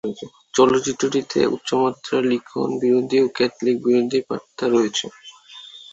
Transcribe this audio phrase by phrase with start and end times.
[0.53, 5.05] চলচ্চিত্রটিতে উচ্চমাত্রার লিখন বিরোধী ও ক্যাথলিক বিরোধী বার্তা রয়েছে।